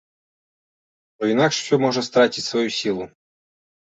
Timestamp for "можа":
1.85-2.01